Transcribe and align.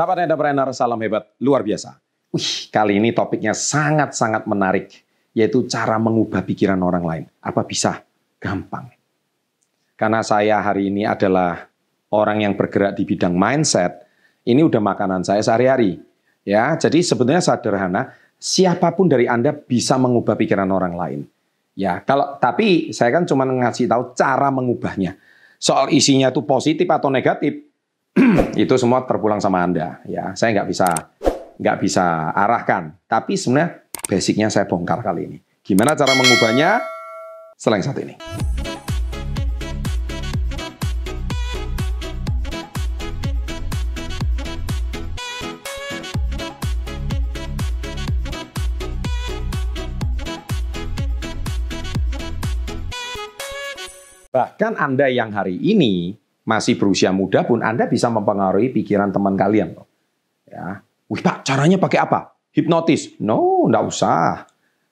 Sahabat 0.00 0.24
entrepreneur, 0.24 0.72
salam 0.72 0.96
hebat, 1.04 1.28
luar 1.44 1.60
biasa. 1.60 2.00
Wih, 2.32 2.72
kali 2.72 2.96
ini 2.96 3.12
topiknya 3.12 3.52
sangat-sangat 3.52 4.48
menarik, 4.48 5.04
yaitu 5.36 5.68
cara 5.68 6.00
mengubah 6.00 6.40
pikiran 6.40 6.80
orang 6.80 7.04
lain. 7.04 7.24
Apa 7.36 7.68
bisa? 7.68 8.00
Gampang. 8.40 8.88
Karena 10.00 10.24
saya 10.24 10.56
hari 10.64 10.88
ini 10.88 11.04
adalah 11.04 11.68
orang 12.16 12.48
yang 12.48 12.56
bergerak 12.56 12.96
di 12.96 13.04
bidang 13.04 13.36
mindset, 13.36 14.08
ini 14.48 14.64
udah 14.64 14.80
makanan 14.80 15.20
saya 15.20 15.44
sehari-hari. 15.44 16.00
Ya, 16.48 16.72
jadi 16.80 17.04
sebenarnya 17.04 17.44
sederhana, 17.44 18.16
siapa 18.40 18.96
pun 18.96 19.04
dari 19.04 19.28
Anda 19.28 19.52
bisa 19.52 20.00
mengubah 20.00 20.32
pikiran 20.32 20.72
orang 20.72 20.96
lain. 20.96 21.20
Ya, 21.76 22.00
kalau 22.08 22.40
tapi 22.40 22.88
saya 22.96 23.12
kan 23.12 23.28
cuma 23.28 23.44
ngasih 23.44 23.84
tahu 23.84 24.16
cara 24.16 24.48
mengubahnya. 24.48 25.20
Soal 25.60 25.92
isinya 25.92 26.32
itu 26.32 26.40
positif 26.40 26.88
atau 26.88 27.12
negatif, 27.12 27.68
itu 28.62 28.74
semua 28.74 29.06
terpulang 29.06 29.38
sama 29.38 29.62
Anda. 29.62 30.02
Ya, 30.06 30.34
saya 30.34 30.60
nggak 30.60 30.68
bisa 30.68 30.88
nggak 31.60 31.78
bisa 31.78 32.34
arahkan. 32.34 32.96
Tapi 33.06 33.36
sebenarnya 33.36 33.84
basicnya 34.08 34.48
saya 34.50 34.66
bongkar 34.66 35.04
kali 35.04 35.28
ini. 35.28 35.38
Gimana 35.62 35.94
cara 35.94 36.16
mengubahnya? 36.16 36.80
Selain 37.60 37.84
satu 37.84 38.00
ini. 38.00 38.16
Bahkan 54.30 54.78
Anda 54.78 55.10
yang 55.10 55.34
hari 55.34 55.58
ini 55.58 56.19
masih 56.44 56.76
berusia 56.76 57.12
muda 57.12 57.44
pun 57.44 57.60
Anda 57.60 57.86
bisa 57.86 58.08
mempengaruhi 58.08 58.72
pikiran 58.72 59.12
teman 59.12 59.36
kalian. 59.36 59.76
Ya. 60.48 60.82
Wih 61.10 61.22
Pak, 61.22 61.46
caranya 61.46 61.78
pakai 61.78 61.98
apa? 62.02 62.34
Hipnotis? 62.50 63.18
No, 63.22 63.66
enggak 63.66 63.84
usah. 63.86 64.46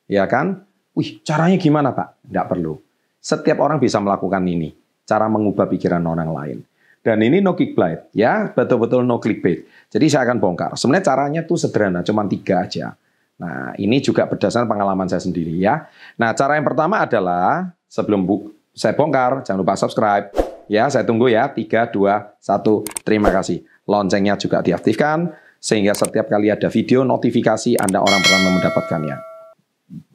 Ya 0.06 0.26
kan? 0.26 0.66
Wih, 0.94 1.22
caranya 1.22 1.58
gimana 1.58 1.94
Pak? 1.94 2.26
Enggak 2.26 2.46
perlu. 2.50 2.74
Setiap 3.18 3.58
orang 3.62 3.78
bisa 3.78 3.98
melakukan 3.98 4.42
ini. 4.46 4.74
Cara 5.06 5.26
mengubah 5.26 5.66
pikiran 5.70 6.02
orang 6.06 6.30
lain. 6.30 6.58
Dan 6.98 7.22
ini 7.22 7.38
no 7.38 7.54
clickbait, 7.54 8.10
ya 8.12 8.50
betul-betul 8.52 9.06
no 9.06 9.22
clickbait. 9.22 9.64
Jadi 9.88 10.06
saya 10.10 10.28
akan 10.28 10.42
bongkar. 10.42 10.70
Sebenarnya 10.74 11.04
caranya 11.08 11.40
tuh 11.46 11.56
sederhana, 11.56 12.02
cuma 12.02 12.26
tiga 12.26 12.66
aja. 12.66 12.92
Nah 13.38 13.72
ini 13.78 14.02
juga 14.02 14.26
berdasarkan 14.26 14.66
pengalaman 14.66 15.06
saya 15.06 15.22
sendiri 15.22 15.56
ya. 15.56 15.86
Nah 16.18 16.34
cara 16.34 16.58
yang 16.58 16.66
pertama 16.66 17.00
adalah 17.00 17.70
sebelum 17.86 18.26
bu 18.26 18.50
saya 18.74 18.92
bongkar, 18.98 19.46
jangan 19.46 19.62
lupa 19.62 19.78
subscribe, 19.78 20.34
Ya, 20.68 20.86
saya 20.92 21.02
tunggu 21.02 21.32
ya. 21.32 21.48
3, 21.48 21.88
2, 21.90 22.38
1. 22.38 22.84
Terima 23.02 23.32
kasih. 23.32 23.64
Loncengnya 23.88 24.36
juga 24.36 24.60
diaktifkan 24.60 25.32
sehingga 25.58 25.90
setiap 25.96 26.30
kali 26.30 26.52
ada 26.54 26.70
video 26.70 27.02
notifikasi 27.02 27.74
Anda 27.80 27.98
orang 27.98 28.20
pertama 28.22 28.48
mendapatkannya. 28.60 29.16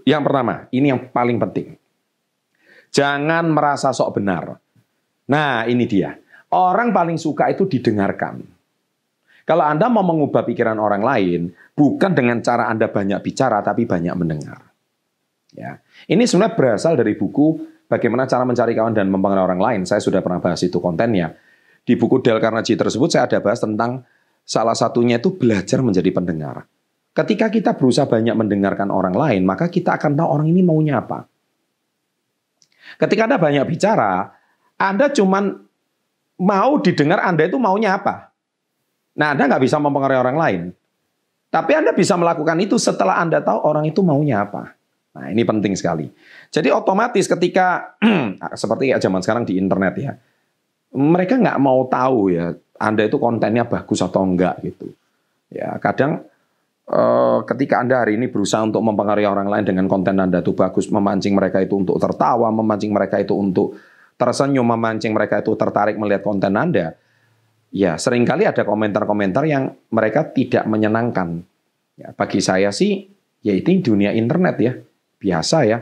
Yang 0.07 0.21
pertama, 0.23 0.53
ini 0.71 0.87
yang 0.93 1.01
paling 1.11 1.37
penting. 1.41 1.67
Jangan 2.93 3.49
merasa 3.49 3.89
sok 3.89 4.21
benar. 4.21 4.61
Nah, 5.27 5.65
ini 5.65 5.89
dia. 5.89 6.13
Orang 6.53 6.93
paling 6.93 7.17
suka 7.17 7.49
itu 7.49 7.65
didengarkan. 7.65 8.45
Kalau 9.43 9.65
Anda 9.65 9.89
mau 9.89 10.05
mengubah 10.05 10.45
pikiran 10.45 10.77
orang 10.77 11.03
lain, 11.03 11.41
bukan 11.75 12.13
dengan 12.13 12.39
cara 12.39 12.69
Anda 12.69 12.87
banyak 12.87 13.19
bicara, 13.19 13.59
tapi 13.65 13.83
banyak 13.83 14.15
mendengar. 14.15 14.61
Ya. 15.51 15.81
Ini 16.07 16.23
sebenarnya 16.23 16.55
berasal 16.55 16.93
dari 16.95 17.17
buku 17.17 17.72
bagaimana 17.87 18.27
cara 18.29 18.43
mencari 18.47 18.73
kawan 18.73 18.93
dan 18.93 19.07
mempengaruhi 19.09 19.45
orang 19.53 19.61
lain. 19.61 19.81
Saya 19.87 19.99
sudah 19.99 20.19
pernah 20.19 20.39
bahas 20.39 20.59
itu 20.63 20.77
kontennya. 20.77 21.35
Di 21.83 21.99
buku 21.99 22.23
Dale 22.23 22.39
Carnegie 22.39 22.79
tersebut 22.79 23.11
saya 23.11 23.27
ada 23.27 23.43
bahas 23.43 23.59
tentang 23.59 24.07
salah 24.47 24.75
satunya 24.75 25.19
itu 25.19 25.35
belajar 25.35 25.83
menjadi 25.83 26.09
pendengar. 26.15 26.67
Ketika 27.13 27.51
kita 27.53 27.77
berusaha 27.77 28.09
banyak 28.09 28.33
mendengarkan 28.33 28.89
orang 28.89 29.13
lain, 29.13 29.45
maka 29.45 29.69
kita 29.69 29.95
akan 29.99 30.17
tahu 30.17 30.27
orang 30.27 30.47
ini 30.49 30.65
maunya 30.65 31.03
apa. 31.03 31.29
Ketika 32.97 33.29
Anda 33.29 33.37
banyak 33.37 33.65
bicara, 33.69 34.33
Anda 34.81 35.13
cuman 35.13 35.53
mau 36.41 36.71
didengar 36.81 37.21
Anda 37.21 37.45
itu 37.45 37.61
maunya 37.61 38.01
apa. 38.01 38.33
Nah, 39.13 39.37
Anda 39.37 39.45
nggak 39.45 39.61
bisa 39.61 39.77
mempengaruhi 39.77 40.19
orang 40.19 40.37
lain. 40.37 40.61
Tapi 41.53 41.71
Anda 41.77 41.93
bisa 41.93 42.17
melakukan 42.17 42.57
itu 42.65 42.81
setelah 42.81 43.21
Anda 43.21 43.45
tahu 43.45 43.61
orang 43.61 43.85
itu 43.85 44.01
maunya 44.01 44.41
apa. 44.41 44.73
Nah, 45.13 45.29
ini 45.29 45.45
penting 45.45 45.77
sekali. 45.77 46.09
Jadi 46.49 46.73
otomatis 46.73 47.29
ketika 47.29 47.97
seperti 48.61 48.89
kayak 48.89 49.01
zaman 49.01 49.21
sekarang 49.21 49.45
di 49.45 49.61
internet 49.61 49.93
ya, 50.01 50.11
mereka 50.97 51.37
nggak 51.37 51.59
mau 51.61 51.85
tahu 51.85 52.33
ya 52.33 52.53
Anda 52.81 53.05
itu 53.05 53.21
kontennya 53.21 53.69
bagus 53.69 54.01
atau 54.01 54.25
enggak 54.25 54.57
gitu. 54.65 54.89
Ya 55.53 55.77
kadang 55.77 56.25
eh, 56.89 57.39
ketika 57.45 57.85
Anda 57.85 58.01
hari 58.01 58.17
ini 58.17 58.25
berusaha 58.25 58.65
untuk 58.65 58.81
mempengaruhi 58.81 59.29
orang 59.29 59.53
lain 59.53 59.65
dengan 59.69 59.85
konten 59.85 60.17
Anda 60.17 60.41
itu 60.41 60.57
bagus, 60.57 60.89
memancing 60.89 61.37
mereka 61.37 61.61
itu 61.61 61.77
untuk 61.77 62.01
tertawa, 62.01 62.49
memancing 62.49 62.89
mereka 62.89 63.21
itu 63.21 63.37
untuk 63.37 63.77
tersenyum, 64.17 64.65
memancing 64.65 65.13
mereka 65.13 65.45
itu 65.45 65.53
tertarik 65.53 65.93
melihat 66.01 66.25
konten 66.25 66.57
Anda, 66.57 66.97
ya 67.69 68.01
sering 68.01 68.25
kali 68.25 68.49
ada 68.49 68.65
komentar-komentar 68.65 69.45
yang 69.45 69.77
mereka 69.93 70.25
tidak 70.33 70.65
menyenangkan. 70.65 71.45
Ya, 71.93 72.09
bagi 72.17 72.41
saya 72.41 72.73
sih, 72.73 73.05
ya 73.45 73.53
itu 73.53 73.93
dunia 73.93 74.09
internet 74.17 74.57
ya 74.57 74.73
biasa 75.23 75.63
ya, 75.63 75.79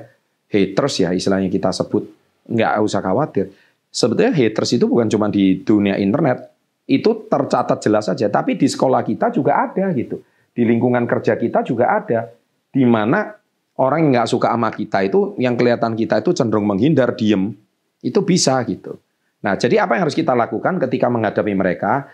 haters 0.53 1.01
ya 1.01 1.09
istilahnya 1.17 1.49
kita 1.49 1.73
sebut, 1.73 2.05
nggak 2.45 2.77
usah 2.85 3.01
khawatir. 3.01 3.49
Sebetulnya 3.89 4.31
haters 4.31 4.77
itu 4.77 4.85
bukan 4.85 5.09
cuma 5.09 5.27
di 5.33 5.65
dunia 5.65 5.97
internet, 5.97 6.53
itu 6.85 7.25
tercatat 7.25 7.81
jelas 7.81 8.05
saja, 8.05 8.29
tapi 8.29 8.53
di 8.53 8.69
sekolah 8.69 9.01
kita 9.01 9.33
juga 9.33 9.65
ada 9.65 9.89
gitu. 9.97 10.21
Di 10.51 10.61
lingkungan 10.67 11.09
kerja 11.09 11.39
kita 11.39 11.65
juga 11.65 11.89
ada, 11.97 12.29
di 12.69 12.85
mana 12.85 13.33
orang 13.79 14.05
yang 14.05 14.21
nggak 14.21 14.29
suka 14.29 14.51
sama 14.51 14.69
kita 14.69 15.01
itu, 15.07 15.33
yang 15.41 15.57
kelihatan 15.57 15.97
kita 15.97 16.19
itu 16.21 16.35
cenderung 16.35 16.67
menghindar, 16.67 17.15
diem, 17.15 17.55
itu 18.03 18.19
bisa 18.21 18.59
gitu. 18.67 18.99
Nah, 19.41 19.57
jadi 19.57 19.87
apa 19.87 19.97
yang 19.97 20.05
harus 20.05 20.17
kita 20.17 20.37
lakukan 20.37 20.77
ketika 20.77 21.07
menghadapi 21.09 21.53
mereka? 21.55 22.11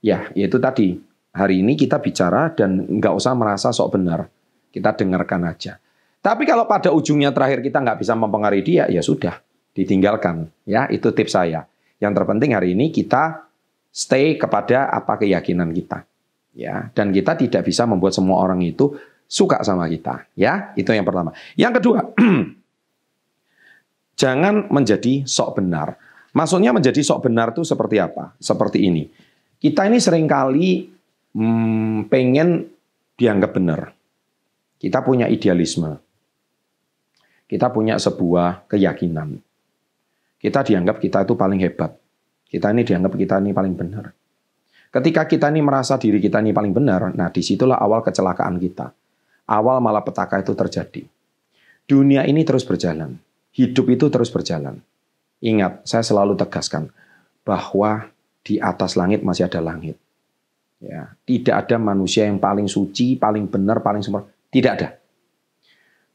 Ya, 0.00 0.30
yaitu 0.32 0.56
tadi, 0.56 0.96
hari 1.34 1.60
ini 1.60 1.76
kita 1.76 2.00
bicara 2.00 2.54
dan 2.54 2.88
nggak 2.88 3.12
usah 3.12 3.36
merasa 3.36 3.68
sok 3.74 4.00
benar. 4.00 4.30
Kita 4.70 4.94
dengarkan 4.94 5.50
aja. 5.50 5.79
Tapi 6.20 6.44
kalau 6.44 6.68
pada 6.68 6.92
ujungnya 6.92 7.32
terakhir 7.32 7.64
kita 7.64 7.80
nggak 7.80 8.04
bisa 8.04 8.12
mempengaruhi 8.12 8.60
dia, 8.60 8.84
ya 8.92 9.00
sudah, 9.00 9.40
ditinggalkan. 9.72 10.52
Ya, 10.68 10.84
itu 10.92 11.08
tips 11.16 11.32
saya. 11.32 11.64
Yang 11.96 12.12
terpenting 12.20 12.52
hari 12.52 12.76
ini 12.76 12.92
kita 12.92 13.48
stay 13.88 14.36
kepada 14.36 14.92
apa 14.92 15.16
keyakinan 15.16 15.72
kita. 15.72 16.04
Ya, 16.52 16.92
dan 16.92 17.14
kita 17.14 17.40
tidak 17.40 17.62
bisa 17.64 17.88
membuat 17.88 18.12
semua 18.12 18.44
orang 18.44 18.60
itu 18.60 19.00
suka 19.24 19.64
sama 19.64 19.88
kita. 19.88 20.28
Ya, 20.36 20.76
itu 20.76 20.92
yang 20.92 21.08
pertama. 21.08 21.32
Yang 21.56 21.80
kedua, 21.80 22.12
jangan 24.20 24.68
menjadi 24.68 25.24
sok 25.24 25.56
benar. 25.56 25.96
Maksudnya 26.36 26.76
menjadi 26.76 27.00
sok 27.00 27.32
benar 27.32 27.56
itu 27.56 27.64
seperti 27.64 27.96
apa? 27.96 28.36
Seperti 28.36 28.84
ini. 28.84 29.08
Kita 29.56 29.88
ini 29.88 29.96
sering 29.96 30.28
kali 30.28 30.84
hmm, 31.32 32.12
pengen 32.12 32.68
dianggap 33.16 33.56
benar. 33.56 33.80
Kita 34.80 35.00
punya 35.00 35.28
idealisme 35.28 36.09
kita 37.50 37.66
punya 37.74 37.98
sebuah 37.98 38.70
keyakinan. 38.70 39.42
Kita 40.38 40.62
dianggap 40.62 41.02
kita 41.02 41.26
itu 41.26 41.34
paling 41.34 41.58
hebat. 41.58 41.98
Kita 42.46 42.70
ini 42.70 42.86
dianggap 42.86 43.18
kita 43.18 43.42
ini 43.42 43.50
paling 43.50 43.74
benar. 43.74 44.14
Ketika 44.94 45.26
kita 45.26 45.50
ini 45.50 45.58
merasa 45.58 45.98
diri 45.98 46.22
kita 46.22 46.38
ini 46.38 46.54
paling 46.54 46.70
benar, 46.70 47.10
nah 47.10 47.26
di 47.26 47.42
situlah 47.42 47.82
awal 47.82 48.06
kecelakaan 48.06 48.54
kita. 48.62 48.94
Awal 49.50 49.82
malapetaka 49.82 50.46
itu 50.46 50.54
terjadi. 50.54 51.02
Dunia 51.90 52.22
ini 52.22 52.46
terus 52.46 52.62
berjalan. 52.62 53.18
Hidup 53.50 53.90
itu 53.90 54.06
terus 54.06 54.30
berjalan. 54.30 54.78
Ingat, 55.42 55.82
saya 55.82 56.06
selalu 56.06 56.38
tegaskan 56.38 56.94
bahwa 57.42 58.14
di 58.46 58.62
atas 58.62 58.94
langit 58.94 59.26
masih 59.26 59.50
ada 59.50 59.58
langit. 59.58 59.98
Ya, 60.78 61.18
tidak 61.26 61.66
ada 61.66 61.82
manusia 61.82 62.30
yang 62.30 62.38
paling 62.38 62.70
suci, 62.70 63.18
paling 63.18 63.50
benar, 63.50 63.82
paling 63.82 64.06
sempurna. 64.06 64.30
Tidak 64.54 64.70
ada. 64.70 64.99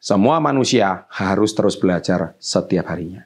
Semua 0.06 0.38
manusia 0.38 1.10
harus 1.10 1.58
terus 1.58 1.74
belajar 1.82 2.38
setiap 2.38 2.94
harinya. 2.94 3.26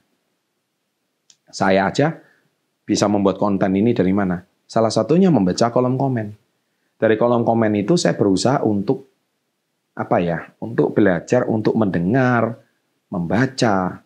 Saya 1.52 1.92
aja 1.92 2.24
bisa 2.88 3.04
membuat 3.12 3.36
konten 3.36 3.76
ini 3.76 3.92
dari 3.92 4.16
mana? 4.16 4.48
Salah 4.64 4.88
satunya 4.88 5.28
membaca 5.28 5.76
kolom 5.76 6.00
komen. 6.00 6.40
Dari 6.96 7.20
kolom 7.20 7.44
komen 7.44 7.76
itu 7.76 8.00
saya 8.00 8.16
berusaha 8.16 8.64
untuk 8.64 9.12
apa 9.92 10.24
ya? 10.24 10.56
Untuk 10.64 10.96
belajar, 10.96 11.52
untuk 11.52 11.76
mendengar, 11.76 12.64
membaca, 13.12 14.00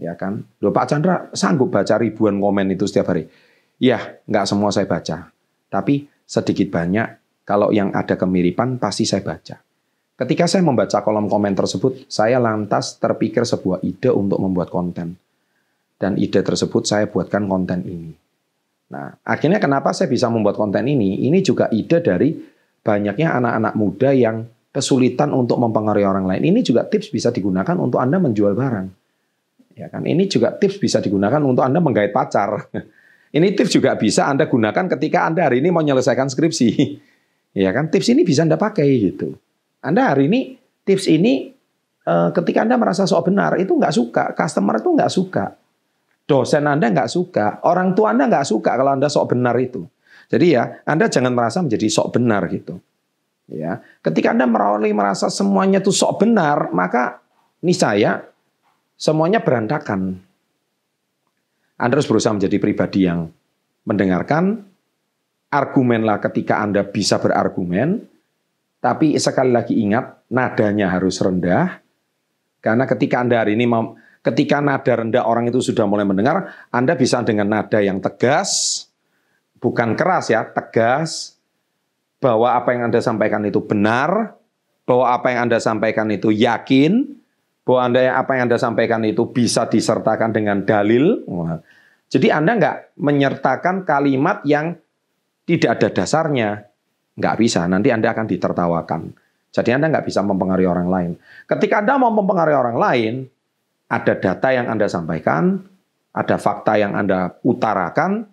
ya 0.00 0.12
kan? 0.16 0.48
Loh 0.64 0.72
Pak 0.72 0.88
Chandra 0.88 1.28
sanggup 1.36 1.68
baca 1.68 2.00
ribuan 2.00 2.40
komen 2.40 2.72
itu 2.72 2.88
setiap 2.88 3.12
hari? 3.12 3.28
Ya, 3.76 4.16
nggak 4.24 4.48
semua 4.48 4.72
saya 4.72 4.88
baca. 4.88 5.28
Tapi 5.68 6.08
sedikit 6.24 6.72
banyak, 6.72 7.44
kalau 7.44 7.68
yang 7.68 7.92
ada 7.92 8.16
kemiripan 8.16 8.80
pasti 8.80 9.04
saya 9.04 9.20
baca. 9.20 9.67
Ketika 10.18 10.50
saya 10.50 10.66
membaca 10.66 10.98
kolom 11.06 11.30
komen 11.30 11.54
tersebut, 11.54 12.10
saya 12.10 12.42
lantas 12.42 12.98
terpikir 12.98 13.46
sebuah 13.46 13.78
ide 13.86 14.10
untuk 14.10 14.42
membuat 14.42 14.66
konten. 14.66 15.14
Dan 15.94 16.18
ide 16.18 16.42
tersebut 16.42 16.82
saya 16.82 17.06
buatkan 17.06 17.46
konten 17.46 17.86
ini. 17.86 18.10
Nah, 18.90 19.14
akhirnya 19.22 19.62
kenapa 19.62 19.94
saya 19.94 20.10
bisa 20.10 20.26
membuat 20.26 20.58
konten 20.58 20.82
ini? 20.90 21.22
Ini 21.22 21.38
juga 21.38 21.70
ide 21.70 22.02
dari 22.02 22.34
banyaknya 22.82 23.38
anak-anak 23.38 23.74
muda 23.78 24.10
yang 24.10 24.42
kesulitan 24.74 25.30
untuk 25.30 25.62
mempengaruhi 25.62 26.02
orang 26.02 26.26
lain. 26.26 26.42
Ini 26.50 26.60
juga 26.66 26.82
tips 26.82 27.14
bisa 27.14 27.30
digunakan 27.30 27.78
untuk 27.78 28.02
Anda 28.02 28.18
menjual 28.18 28.58
barang. 28.58 28.86
Ya 29.78 29.86
kan? 29.86 30.02
Ini 30.02 30.26
juga 30.26 30.50
tips 30.50 30.82
bisa 30.82 30.98
digunakan 30.98 31.38
untuk 31.46 31.62
Anda 31.62 31.78
menggait 31.78 32.10
pacar. 32.10 32.66
Ini 33.38 33.54
tips 33.54 33.70
juga 33.70 33.94
bisa 33.94 34.26
Anda 34.26 34.50
gunakan 34.50 34.88
ketika 34.98 35.28
Anda 35.28 35.46
hari 35.46 35.60
ini 35.60 35.68
mau 35.68 35.84
menyelesaikan 35.84 36.26
skripsi. 36.26 36.68
Ya 37.58 37.74
kan? 37.74 37.90
Tips 37.90 38.12
ini 38.12 38.22
bisa 38.22 38.44
Anda 38.44 38.60
pakai 38.60 38.86
gitu. 39.02 39.34
Anda 39.84 40.14
hari 40.14 40.26
ini 40.30 40.56
tips 40.82 41.06
ini 41.06 41.50
eh, 42.06 42.28
ketika 42.34 42.64
Anda 42.66 42.76
merasa 42.76 43.06
sok 43.06 43.30
benar 43.30 43.58
itu 43.58 43.74
nggak 43.74 43.94
suka, 43.94 44.24
customer 44.34 44.78
itu 44.80 44.90
nggak 44.94 45.12
suka 45.12 45.46
dosen 46.28 46.68
Anda 46.68 46.92
nggak 46.92 47.08
suka, 47.08 47.64
orang 47.64 47.96
tua 47.96 48.12
Anda 48.12 48.28
nggak 48.28 48.46
suka 48.46 48.76
kalau 48.76 48.92
Anda 48.92 49.08
sok 49.08 49.32
benar 49.32 49.56
itu. 49.56 49.88
Jadi 50.28 50.46
ya, 50.52 50.84
Anda 50.84 51.08
jangan 51.08 51.32
merasa 51.32 51.64
menjadi 51.64 51.88
sok 51.88 52.20
benar 52.20 52.44
gitu. 52.52 52.76
Ya, 53.48 53.80
ketika 54.04 54.36
Anda 54.36 54.44
merawali 54.44 54.92
merasa 54.92 55.32
semuanya 55.32 55.80
itu 55.80 55.88
sok 55.88 56.20
benar, 56.20 56.68
maka 56.76 57.24
niscaya 57.64 58.28
semuanya 59.00 59.40
berantakan. 59.40 60.20
Anda 61.80 61.92
harus 61.96 62.04
berusaha 62.04 62.36
menjadi 62.36 62.60
pribadi 62.60 63.08
yang 63.08 63.32
mendengarkan, 63.88 64.68
argumenlah 65.48 66.20
ketika 66.20 66.60
Anda 66.60 66.84
bisa 66.84 67.16
berargumen, 67.16 68.04
tapi 68.78 69.18
sekali 69.18 69.50
lagi 69.50 69.74
ingat, 69.78 70.28
nadanya 70.30 70.90
harus 70.94 71.18
rendah, 71.18 71.82
karena 72.62 72.84
ketika 72.86 73.22
Anda 73.22 73.42
hari 73.42 73.58
ini 73.58 73.66
mau 73.66 73.98
Ketika 74.28 74.60
nada 74.60 74.92
rendah 74.92 75.24
orang 75.24 75.48
itu 75.48 75.64
sudah 75.64 75.88
mulai 75.88 76.04
mendengar, 76.04 76.52
Anda 76.68 76.92
bisa 77.00 77.24
dengan 77.24 77.48
nada 77.48 77.80
yang 77.80 77.96
tegas, 78.04 78.84
bukan 79.56 79.96
keras 79.96 80.28
ya, 80.28 80.44
tegas, 80.44 81.40
bahwa 82.20 82.52
apa 82.52 82.76
yang 82.76 82.92
Anda 82.92 83.00
sampaikan 83.00 83.40
itu 83.48 83.64
benar, 83.64 84.36
bahwa 84.84 85.16
apa 85.16 85.32
yang 85.32 85.48
Anda 85.48 85.64
sampaikan 85.64 86.12
itu 86.12 86.28
yakin, 86.28 87.08
bahwa 87.64 87.80
Anda 87.88 88.20
apa 88.20 88.36
yang 88.36 88.52
Anda 88.52 88.60
sampaikan 88.60 89.00
itu 89.08 89.32
bisa 89.32 89.64
disertakan 89.64 90.36
dengan 90.36 90.60
dalil. 90.60 91.24
Jadi 92.12 92.28
Anda 92.28 92.60
nggak 92.60 93.00
menyertakan 93.00 93.88
kalimat 93.88 94.44
yang 94.44 94.76
tidak 95.48 95.80
ada 95.80 95.88
dasarnya. 96.04 96.67
Nggak 97.18 97.34
bisa, 97.42 97.66
nanti 97.66 97.90
Anda 97.90 98.14
akan 98.14 98.26
ditertawakan. 98.30 99.02
Jadi 99.50 99.70
Anda 99.74 99.90
nggak 99.90 100.06
bisa 100.06 100.22
mempengaruhi 100.22 100.68
orang 100.70 100.88
lain. 100.88 101.10
Ketika 101.50 101.82
Anda 101.82 101.98
mau 101.98 102.14
mempengaruhi 102.14 102.56
orang 102.56 102.76
lain, 102.78 103.14
ada 103.90 104.14
data 104.14 104.48
yang 104.54 104.70
Anda 104.70 104.86
sampaikan, 104.86 105.58
ada 106.14 106.36
fakta 106.38 106.78
yang 106.78 106.94
Anda 106.94 107.34
utarakan, 107.42 108.28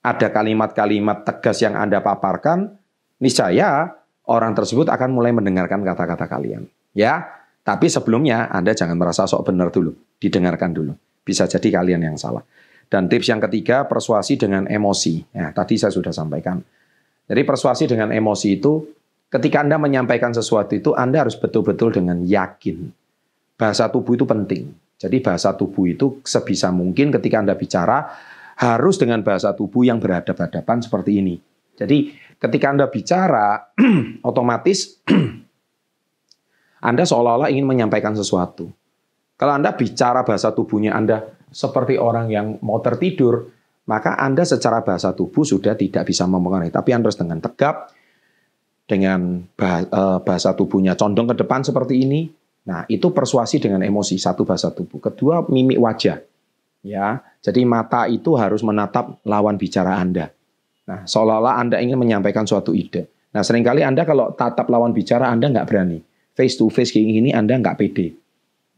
ada 0.00 0.28
kalimat-kalimat 0.32 1.26
tegas 1.26 1.60
yang 1.60 1.76
Anda 1.76 2.00
paparkan, 2.00 2.80
niscaya 3.20 3.92
orang 4.24 4.56
tersebut 4.56 4.88
akan 4.88 5.10
mulai 5.12 5.34
mendengarkan 5.34 5.84
kata-kata 5.84 6.30
kalian. 6.30 6.64
Ya, 6.96 7.28
tapi 7.66 7.90
sebelumnya 7.92 8.48
Anda 8.48 8.72
jangan 8.72 8.96
merasa 8.96 9.28
sok 9.28 9.52
benar 9.52 9.68
dulu, 9.68 9.92
didengarkan 10.22 10.72
dulu. 10.72 10.96
Bisa 11.26 11.44
jadi 11.44 11.82
kalian 11.82 12.00
yang 12.00 12.16
salah. 12.16 12.40
Dan 12.88 13.04
tips 13.04 13.28
yang 13.28 13.42
ketiga, 13.44 13.84
persuasi 13.84 14.40
dengan 14.40 14.64
emosi. 14.64 15.36
Ya, 15.36 15.52
tadi 15.52 15.76
saya 15.76 15.92
sudah 15.92 16.08
sampaikan. 16.08 16.64
Jadi 17.28 17.44
persuasi 17.44 17.84
dengan 17.84 18.08
emosi 18.08 18.48
itu, 18.56 18.88
ketika 19.28 19.60
Anda 19.60 19.76
menyampaikan 19.76 20.32
sesuatu 20.32 20.72
itu, 20.72 20.96
Anda 20.96 21.28
harus 21.28 21.36
betul-betul 21.36 22.00
dengan 22.00 22.24
yakin 22.24 22.88
bahasa 23.60 23.92
tubuh 23.92 24.16
itu 24.16 24.24
penting. 24.24 24.72
Jadi 24.98 25.22
bahasa 25.22 25.54
tubuh 25.54 25.86
itu 25.86 26.18
sebisa 26.24 26.72
mungkin 26.72 27.12
ketika 27.14 27.38
Anda 27.38 27.54
bicara 27.54 28.08
harus 28.58 28.98
dengan 28.98 29.22
bahasa 29.22 29.54
tubuh 29.54 29.86
yang 29.86 30.02
berhadapan-hadapan 30.02 30.78
seperti 30.82 31.22
ini. 31.22 31.36
Jadi 31.78 32.10
ketika 32.40 32.66
Anda 32.74 32.90
bicara 32.90 33.70
otomatis 34.28 34.98
Anda 36.88 37.02
seolah-olah 37.06 37.50
ingin 37.50 37.66
menyampaikan 37.66 38.14
sesuatu. 38.14 38.70
Kalau 39.38 39.54
Anda 39.54 39.70
bicara 39.74 40.26
bahasa 40.26 40.50
tubuhnya 40.50 40.94
Anda 40.98 41.22
seperti 41.54 41.94
orang 41.94 42.26
yang 42.30 42.46
mau 42.58 42.82
tertidur, 42.82 43.54
maka 43.88 44.20
Anda 44.20 44.44
secara 44.44 44.84
bahasa 44.84 45.16
tubuh 45.16 45.42
sudah 45.42 45.72
tidak 45.74 46.04
bisa 46.04 46.28
mempengaruhi. 46.28 46.68
Tapi 46.68 46.92
Anda 46.92 47.08
harus 47.08 47.16
dengan 47.16 47.40
tegap, 47.40 47.90
dengan 48.84 49.48
eh, 49.56 50.18
bahasa 50.20 50.52
tubuhnya 50.52 50.94
condong 50.94 51.32
ke 51.32 51.40
depan 51.40 51.64
seperti 51.64 52.04
ini, 52.04 52.28
Nah, 52.68 52.84
itu 52.84 53.08
persuasi 53.08 53.56
dengan 53.56 53.80
emosi, 53.80 54.20
satu 54.20 54.44
bahasa 54.44 54.68
tubuh. 54.68 55.00
Kedua, 55.00 55.40
mimik 55.48 55.80
wajah. 55.80 56.20
Ya, 56.84 57.24
jadi 57.40 57.64
mata 57.64 58.04
itu 58.06 58.36
harus 58.36 58.60
menatap 58.60 59.24
lawan 59.24 59.56
bicara 59.56 59.96
Anda. 59.96 60.30
Nah, 60.84 61.08
seolah-olah 61.08 61.56
Anda 61.56 61.80
ingin 61.80 61.96
menyampaikan 61.96 62.44
suatu 62.44 62.76
ide. 62.76 63.08
Nah, 63.32 63.40
sering 63.40 63.64
kali 63.64 63.80
Anda 63.80 64.04
kalau 64.04 64.36
tatap 64.36 64.68
lawan 64.68 64.92
bicara 64.92 65.32
Anda 65.32 65.48
nggak 65.48 65.66
berani. 65.68 65.98
Face 66.36 66.60
to 66.60 66.68
face 66.68 66.92
kayak 66.92 67.08
gini 67.08 67.30
Anda 67.32 67.56
nggak 67.56 67.76
pede. 67.80 68.14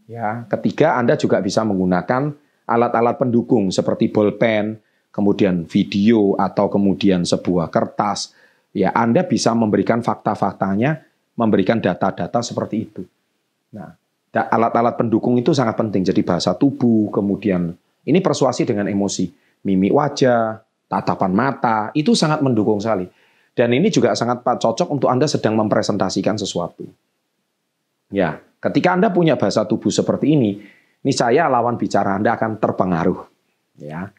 Ya, 0.06 0.46
ketiga 0.46 0.96
Anda 0.96 1.18
juga 1.18 1.42
bisa 1.42 1.66
menggunakan 1.66 2.34
alat-alat 2.70 3.18
pendukung 3.18 3.74
seperti 3.74 4.10
bolpen, 4.10 4.78
kemudian 5.10 5.66
video 5.66 6.38
atau 6.38 6.70
kemudian 6.70 7.26
sebuah 7.26 7.70
kertas. 7.70 8.34
Ya, 8.70 8.94
Anda 8.94 9.26
bisa 9.26 9.50
memberikan 9.52 9.98
fakta-faktanya, 10.00 11.02
memberikan 11.34 11.82
data-data 11.82 12.38
seperti 12.42 12.76
itu. 12.86 13.02
Nah, 13.74 13.98
alat-alat 14.30 14.94
pendukung 14.94 15.34
itu 15.38 15.50
sangat 15.50 15.74
penting. 15.74 16.06
Jadi 16.06 16.22
bahasa 16.22 16.54
tubuh, 16.54 17.10
kemudian 17.10 17.74
ini 18.06 18.18
persuasi 18.22 18.62
dengan 18.62 18.86
emosi, 18.86 19.26
mimik 19.66 19.90
wajah, 19.90 20.62
tatapan 20.86 21.32
mata, 21.34 21.90
itu 21.98 22.14
sangat 22.14 22.42
mendukung 22.42 22.78
sekali. 22.78 23.10
Dan 23.50 23.74
ini 23.74 23.90
juga 23.90 24.14
sangat 24.14 24.46
cocok 24.46 24.88
untuk 24.94 25.10
Anda 25.10 25.26
sedang 25.26 25.58
mempresentasikan 25.58 26.38
sesuatu. 26.38 26.86
Ya, 28.14 28.38
ketika 28.62 28.94
Anda 28.94 29.10
punya 29.10 29.34
bahasa 29.34 29.66
tubuh 29.66 29.90
seperti 29.90 30.38
ini, 30.38 30.62
saya 31.10 31.50
lawan 31.50 31.74
bicara 31.74 32.14
Anda 32.14 32.38
akan 32.38 32.62
terpengaruh. 32.62 33.26
Ya, 33.82 34.14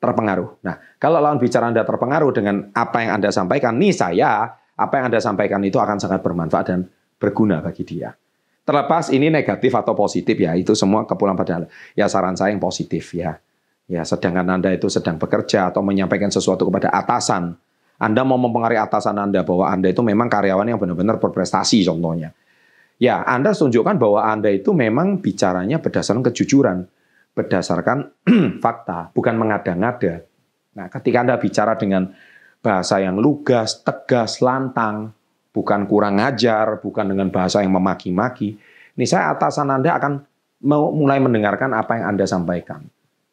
terpengaruh. 0.00 0.64
Nah, 0.64 0.80
kalau 0.96 1.20
lawan 1.20 1.36
bicara 1.36 1.68
Anda 1.68 1.84
terpengaruh 1.84 2.32
dengan 2.32 2.72
apa 2.72 3.04
yang 3.04 3.20
Anda 3.20 3.28
sampaikan, 3.28 3.76
nih 3.76 3.92
saya, 3.92 4.48
apa 4.74 4.92
yang 4.96 5.12
Anda 5.12 5.20
sampaikan 5.20 5.60
itu 5.60 5.76
akan 5.76 6.00
sangat 6.00 6.24
bermanfaat 6.24 6.64
dan 6.72 6.88
berguna 7.20 7.60
bagi 7.60 7.84
dia. 7.84 8.16
Terlepas 8.64 9.12
ini 9.12 9.28
negatif 9.28 9.76
atau 9.76 9.92
positif 9.92 10.40
ya, 10.40 10.56
itu 10.56 10.72
semua 10.72 11.04
kepulang 11.04 11.36
pada 11.36 11.68
ya 11.92 12.08
saran 12.08 12.32
saya 12.32 12.56
yang 12.56 12.62
positif 12.64 13.12
ya. 13.12 13.36
Ya, 13.90 14.06
sedangkan 14.06 14.46
Anda 14.46 14.72
itu 14.72 14.86
sedang 14.86 15.20
bekerja 15.20 15.68
atau 15.68 15.82
menyampaikan 15.84 16.30
sesuatu 16.30 16.64
kepada 16.70 16.94
atasan, 16.94 17.58
Anda 18.00 18.22
mau 18.24 18.38
mempengaruhi 18.40 18.78
atasan 18.80 19.18
Anda 19.18 19.44
bahwa 19.44 19.68
Anda 19.68 19.92
itu 19.92 20.00
memang 20.00 20.30
karyawan 20.30 20.64
yang 20.64 20.78
benar-benar 20.80 21.20
berprestasi 21.20 21.84
contohnya. 21.84 22.32
Ya, 23.02 23.20
Anda 23.26 23.52
tunjukkan 23.52 23.98
bahwa 23.98 24.24
Anda 24.24 24.54
itu 24.54 24.70
memang 24.70 25.18
bicaranya 25.18 25.82
berdasarkan 25.82 26.22
kejujuran, 26.30 26.86
berdasarkan 27.34 28.10
fakta, 28.64 29.14
bukan 29.14 29.34
mengada-ngada. 29.38 30.26
Nah, 30.76 30.86
ketika 30.90 31.22
Anda 31.22 31.36
bicara 31.38 31.74
dengan 31.74 32.10
bahasa 32.60 33.00
yang 33.00 33.16
lugas, 33.18 33.80
tegas, 33.80 34.44
lantang, 34.44 35.14
bukan 35.50 35.86
kurang 35.90 36.20
ngajar, 36.20 36.78
bukan 36.78 37.10
dengan 37.10 37.28
bahasa 37.32 37.64
yang 37.64 37.74
memaki-maki. 37.74 38.58
Ini 38.94 39.06
saya 39.06 39.34
atasan 39.34 39.70
Anda 39.72 39.96
akan 39.98 40.12
mulai 40.94 41.18
mendengarkan 41.18 41.72
apa 41.72 41.98
yang 41.98 42.16
Anda 42.16 42.24
sampaikan. 42.28 42.84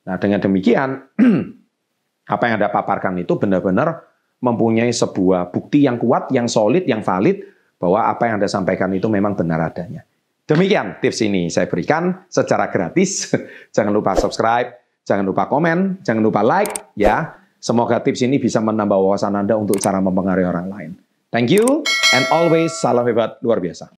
Nah, 0.07 0.15
dengan 0.15 0.39
demikian 0.39 1.03
apa 2.33 2.43
yang 2.47 2.55
Anda 2.61 2.71
paparkan 2.71 3.19
itu 3.19 3.35
benar-benar 3.35 4.07
mempunyai 4.39 4.93
sebuah 4.93 5.49
bukti 5.51 5.83
yang 5.83 5.97
kuat, 5.99 6.29
yang 6.31 6.47
solid, 6.47 6.85
yang 6.87 7.01
valid 7.03 7.43
bahwa 7.77 8.07
apa 8.07 8.29
yang 8.29 8.41
Anda 8.41 8.49
sampaikan 8.49 8.89
itu 8.93 9.09
memang 9.11 9.35
benar 9.35 9.61
adanya. 9.61 10.05
Demikian 10.47 11.03
tips 11.03 11.19
ini 11.27 11.51
saya 11.51 11.67
berikan 11.67 12.23
secara 12.31 12.71
gratis. 12.71 13.35
jangan 13.75 13.91
lupa 13.91 14.15
subscribe, 14.15 14.79
jangan 15.03 15.27
lupa 15.27 15.51
komen, 15.51 15.99
jangan 16.07 16.23
lupa 16.23 16.39
like 16.39 16.95
ya. 16.95 17.35
Semoga 17.59 17.99
tips 17.99 18.23
ini 18.23 18.39
bisa 18.39 18.63
menambah 18.63 18.95
wawasan 18.95 19.35
Anda 19.35 19.59
untuk 19.59 19.75
cara 19.83 19.99
mempengaruhi 19.99 20.47
orang 20.47 20.67
lain. 20.71 20.91
Thank 21.35 21.51
you 21.51 21.83
and 22.15 22.23
always 22.31 22.71
salam 22.79 23.03
hebat 23.03 23.43
luar 23.43 23.59
biasa. 23.59 23.91